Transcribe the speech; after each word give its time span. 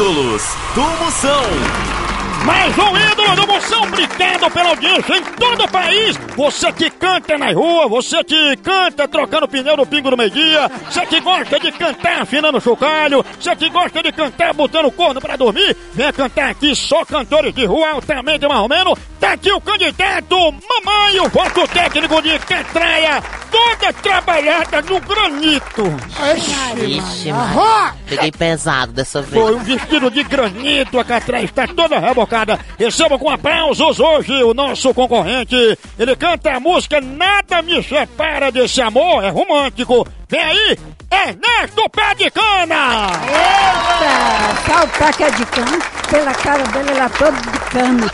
Ídolos 0.00 0.56
do 0.74 0.80
Moção. 1.04 1.99
Mais 2.44 2.78
um 2.78 2.96
ídolo 2.96 3.36
do 3.36 3.46
Moção, 3.46 3.82
obrigado 3.82 4.50
pela 4.50 4.70
audiência 4.70 5.16
em 5.16 5.22
todo 5.22 5.64
o 5.64 5.68
país. 5.68 6.16
Você 6.36 6.72
que 6.72 6.88
canta 6.90 7.36
na 7.36 7.52
rua, 7.52 7.86
você 7.86 8.24
que 8.24 8.56
canta 8.56 9.06
trocando 9.06 9.46
pneu 9.46 9.76
no 9.76 9.86
pingo 9.86 10.10
do 10.10 10.16
meio-dia, 10.16 10.70
você 10.88 11.04
que 11.04 11.20
gosta 11.20 11.60
de 11.60 11.70
cantar 11.72 12.22
afinando 12.22 12.56
o 12.56 12.60
chocalho, 12.60 13.24
você 13.38 13.54
que 13.54 13.68
gosta 13.68 14.02
de 14.02 14.10
cantar 14.10 14.54
botando 14.54 14.90
corno 14.90 15.20
pra 15.20 15.36
dormir, 15.36 15.76
venha 15.92 16.12
cantar 16.12 16.50
aqui 16.50 16.74
só 16.74 17.04
cantores 17.04 17.54
de 17.54 17.66
rua 17.66 17.90
altamente 17.90 18.48
marromeno. 18.48 18.96
Tá 19.20 19.32
aqui 19.34 19.52
o 19.52 19.60
candidato 19.60 20.34
Mamãe, 20.34 21.20
o 21.20 21.28
voto 21.28 21.68
técnico 21.68 22.22
de 22.22 22.38
Catraia, 22.38 23.22
toda 23.50 23.92
trabalhada 23.92 24.80
no 24.80 24.98
granito. 25.00 25.82
Ixi, 26.86 27.32
mano. 27.32 27.94
Peguei 28.08 28.32
pesado 28.32 28.92
dessa 28.92 29.20
vez. 29.20 29.42
Foi 29.42 29.54
um 29.54 29.58
vestido 29.58 30.10
de 30.10 30.22
granito, 30.22 30.98
a 30.98 31.04
Catraia 31.04 31.44
está 31.44 31.66
toda 31.66 31.98
rebocada. 32.30 32.58
Receba 32.78 33.18
com 33.18 33.28
aplausos 33.28 33.98
hoje 33.98 34.32
o 34.44 34.54
nosso 34.54 34.94
concorrente. 34.94 35.56
Ele 35.98 36.16
canta 36.16 36.52
a 36.52 36.60
música 36.60 37.00
Nada 37.00 37.60
Me 37.60 37.82
Separa 37.82 38.52
Desse 38.52 38.80
Amor, 38.80 39.24
é 39.24 39.28
romântico. 39.28 40.06
Vem 40.28 40.40
aí, 40.40 40.78
Ernesto 41.10 41.90
Pé 41.90 42.14
de 42.14 42.30
Cana! 42.30 43.10
Eita! 43.26 44.86
Pé 44.98 45.12
que 45.12 45.24
é 45.24 45.30
de 45.30 45.46
cana. 45.46 45.78
Pela 46.08 46.34
cara 46.34 46.62
dele, 46.64 46.90
ele 46.90 47.00
é 47.00 47.08
todo 47.08 47.36
de 47.36 47.58
cana. 47.70 48.10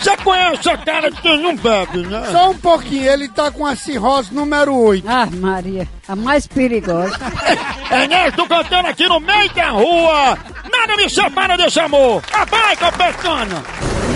Você 0.00 0.16
conhece 0.18 0.68
a 0.68 0.76
cara 0.76 1.10
de 1.10 1.20
quem 1.22 1.40
não 1.40 1.56
bebe, 1.56 1.98
né? 2.06 2.28
Só 2.30 2.50
um 2.50 2.58
pouquinho, 2.58 3.10
ele 3.10 3.26
tá 3.28 3.50
com 3.50 3.64
a 3.64 3.74
cirrose 3.74 4.34
número 4.34 4.74
8. 4.74 5.08
Ah, 5.08 5.26
Maria, 5.32 5.88
a 6.06 6.14
mais 6.14 6.46
perigosa. 6.46 7.18
Ernesto 7.90 8.46
cantando 8.46 8.88
aqui 8.88 9.08
no 9.08 9.18
meio 9.18 9.50
da 9.54 9.70
rua. 9.70 10.38
Nada 10.76 10.96
me 10.96 11.08
separa 11.08 11.56
desse 11.56 11.78
amor. 11.78 12.20
O 12.20 13.02
de 13.06 13.18
cana. 13.18 13.62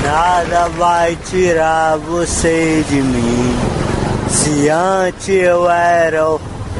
Nada 0.02 0.68
vai 0.70 1.16
tirar 1.30 1.96
você 1.98 2.84
de 2.88 2.96
mim. 2.96 3.56
Se 4.28 4.68
antes 4.68 5.28
eu 5.28 5.70
era 5.70 6.26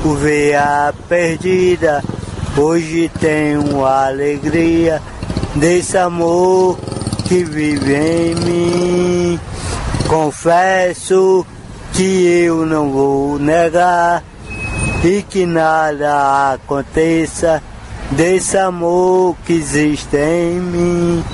ovelha 0.05 0.93
perdida, 1.09 2.03
hoje 2.57 3.11
tenho 3.21 3.85
alegria 3.87 5.01
desse 5.55 5.97
amor 5.97 6.77
que 7.27 7.45
vive 7.45 7.95
em 7.95 8.35
mim. 8.35 9.41
Confesso 10.09 11.47
que 11.93 12.45
eu 12.45 12.67
não 12.67 12.91
vou 12.91 13.39
negar 13.39 14.25
e 15.05 15.23
que 15.23 15.47
nada 15.47 16.55
aconteça 16.55 17.63
desse 18.11 18.57
amor 18.57 19.37
que 19.45 19.53
existe 19.53 20.17
em 20.17 20.61
mim. 20.61 21.25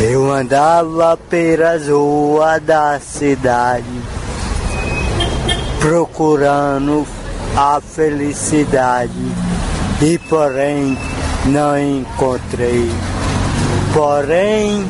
Eu 0.00 0.32
andava 0.32 1.16
pelas 1.16 1.88
ruas 1.88 2.62
da 2.62 2.98
cidade 3.00 3.84
procurando 5.80 7.06
a 7.56 7.80
felicidade 7.80 9.12
e 10.00 10.18
porém 10.28 10.96
não 11.46 11.78
encontrei. 11.78 12.90
Porém, 13.92 14.86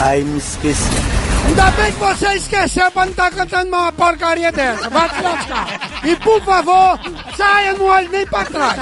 aí 0.00 0.24
me 0.24 0.38
esqueci. 0.38 1.23
Ainda 1.46 1.70
bem 1.72 1.92
que 1.92 1.98
você 1.98 2.34
esqueceu 2.34 2.90
pra 2.90 3.04
não 3.04 3.10
estar 3.12 3.30
cantando 3.30 3.68
uma 3.68 3.92
porcaria 3.92 4.50
dessa. 4.50 4.88
Vai 4.88 5.08
te 5.08 5.22
lascar. 5.22 5.66
E 6.04 6.16
por 6.16 6.42
favor, 6.42 6.98
saia, 7.36 7.72
não 7.74 7.86
olhe 7.86 8.08
nem 8.08 8.26
pra 8.26 8.44
trás. 8.44 8.76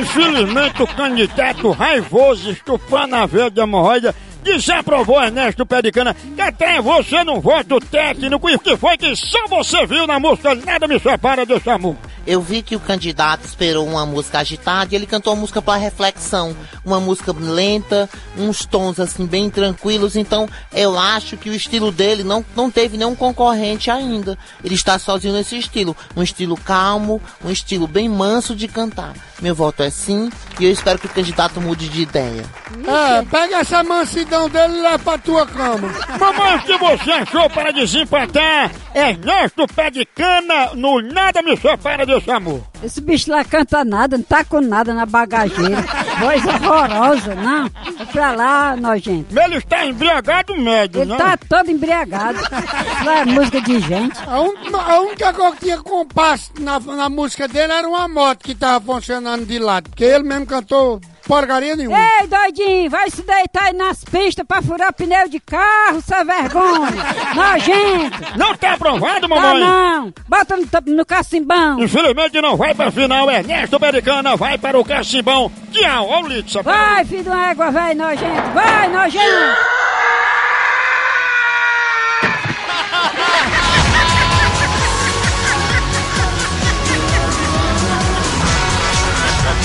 Infelizmente, 0.00 0.82
o 0.82 0.86
candidato 0.86 1.70
raivoso, 1.70 2.50
estufando 2.50 3.16
a 3.16 3.26
veia 3.26 3.50
de 3.50 3.60
hemorroida, 3.60 4.14
desaprovou 4.42 5.22
Ernesto 5.22 5.64
Pé 5.66 5.82
de 5.82 5.92
Cana. 5.92 6.14
Que 6.34 6.40
até 6.40 6.80
você 6.80 7.24
não 7.24 7.40
vota 7.40 7.74
o 7.74 7.80
técnico 7.80 8.48
e 8.50 8.58
que 8.58 8.76
foi 8.76 8.96
que 8.96 9.14
só 9.16 9.46
você 9.48 9.86
viu 9.86 10.06
na 10.06 10.18
música 10.20 10.54
Nada 10.54 10.86
Me 10.86 10.98
Separa 10.98 11.46
desse 11.46 11.70
amor. 11.70 11.96
Eu 12.26 12.40
vi 12.40 12.62
que 12.62 12.76
o 12.76 12.80
candidato 12.80 13.44
esperou 13.44 13.86
uma 13.86 14.06
música 14.06 14.38
agitada 14.38 14.92
e 14.92 14.96
ele 14.96 15.06
cantou 15.06 15.32
uma 15.32 15.40
música 15.40 15.60
para 15.60 15.78
reflexão, 15.78 16.56
uma 16.84 17.00
música 17.00 17.34
lenta, 17.38 18.08
uns 18.36 18.64
tons 18.64 19.00
assim 19.00 19.26
bem 19.26 19.50
tranquilos. 19.50 20.16
Então 20.16 20.48
eu 20.72 20.98
acho 20.98 21.36
que 21.36 21.50
o 21.50 21.54
estilo 21.54 21.90
dele 21.90 22.22
não, 22.22 22.44
não 22.54 22.70
teve 22.70 22.96
nenhum 22.96 23.14
concorrente 23.14 23.90
ainda. 23.90 24.38
Ele 24.64 24.74
está 24.74 24.98
sozinho 24.98 25.34
nesse 25.34 25.56
estilo, 25.56 25.96
um 26.16 26.22
estilo 26.22 26.56
calmo, 26.56 27.20
um 27.44 27.50
estilo 27.50 27.86
bem 27.86 28.08
manso 28.08 28.54
de 28.54 28.68
cantar. 28.68 29.14
Meu 29.40 29.54
voto 29.54 29.82
é 29.82 29.90
sim 29.90 30.30
e 30.60 30.64
eu 30.64 30.70
espero 30.70 30.98
que 30.98 31.06
o 31.06 31.10
candidato 31.10 31.60
mude 31.60 31.88
de 31.88 32.02
ideia. 32.02 32.44
É, 32.86 33.22
pega 33.22 33.58
essa 33.58 33.82
mansidão 33.82 34.48
dele 34.48 34.78
e 34.78 34.82
leva 34.82 34.98
pra 34.98 35.18
tua 35.18 35.46
cama. 35.46 35.88
Mamãe, 36.18 36.56
o 36.56 36.62
que 36.62 36.78
você 36.78 37.10
achou 37.10 37.50
para 37.50 37.72
desempatar 37.72 38.70
Ernesto 38.94 39.66
Pé 39.74 39.90
de 39.90 40.04
Cana 40.04 40.70
no 40.74 41.00
Nada 41.00 41.42
Me 41.42 41.56
Separa 41.56 42.04
desse 42.04 42.30
amor? 42.30 42.62
Esse 42.82 43.00
bicho 43.00 43.30
lá 43.30 43.44
canta 43.44 43.84
nada, 43.84 44.16
não 44.18 44.24
tá 44.24 44.44
com 44.44 44.60
nada 44.60 44.92
na 44.92 45.06
bagageira. 45.06 45.82
Voz 46.20 46.44
horrorosa, 46.44 47.34
não. 47.34 47.66
É 48.00 48.04
pra 48.06 48.32
lá, 48.32 48.76
nojento. 48.76 49.38
Ele 49.38 49.56
está 49.56 49.86
embriagado 49.86 50.56
médio, 50.56 51.02
Ele 51.02 51.10
né? 51.12 51.16
tá 51.16 51.36
todo 51.36 51.70
embriagado. 51.70 52.38
Isso 52.40 53.04
lá 53.04 53.18
é 53.20 53.24
música 53.24 53.60
de 53.60 53.80
gente. 53.80 54.18
A, 54.26 54.40
un- 54.40 54.76
a 54.76 55.00
única 55.00 55.32
coisa 55.32 55.56
que 55.56 55.64
tinha 55.64 55.78
compasso 55.78 56.52
na, 56.60 56.78
na 56.80 57.08
música 57.08 57.46
dele 57.48 57.72
era 57.72 57.88
uma 57.88 58.08
moto 58.08 58.42
que 58.44 58.54
tava 58.54 58.84
funcionando 58.84 59.46
de 59.46 59.58
lado. 59.58 59.88
Porque 59.90 60.04
ele 60.04 60.24
mesmo 60.24 60.46
cantou 60.46 61.00
porcaria 61.32 61.74
nenhuma. 61.74 61.96
Ei, 61.98 62.26
doidinho, 62.26 62.90
vai 62.90 63.10
se 63.10 63.22
deitar 63.22 63.64
aí 63.64 63.72
nas 63.72 64.04
pistas 64.04 64.44
pra 64.46 64.60
furar 64.60 64.92
pneu 64.92 65.28
de 65.28 65.40
carro, 65.40 66.02
sem 66.02 66.24
vergonha. 66.24 66.92
Nojento. 67.34 68.38
Não 68.38 68.54
tá 68.54 68.74
aprovado, 68.74 69.28
mamãe? 69.28 69.60
não. 69.60 70.12
Bota 70.28 70.56
no, 70.56 70.66
no 70.94 71.06
cacimbão. 71.06 71.82
Infelizmente 71.82 72.40
não 72.40 72.56
vai 72.56 72.74
pra 72.74 72.90
final. 72.90 73.30
Ernesto 73.30 73.80
Pé 73.80 73.92
de 73.92 74.02
Cana 74.02 74.36
vai 74.36 74.58
para 74.58 74.78
o 74.78 74.84
Cacimbão. 74.84 75.50
Tchau, 75.70 76.08
ó 76.08 76.20
o 76.20 76.28
Litsa. 76.28 76.62
Vai, 76.62 77.04
filho 77.04 77.22
de 77.22 77.28
uma 77.28 77.50
égua, 77.50 77.70
velho, 77.70 77.98
nojento. 77.98 78.50
Vai, 78.54 78.88
nojento. 78.88 79.56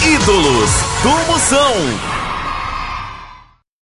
Ídolos 0.08 0.72
do 1.04 1.10
Moção. 1.30 2.17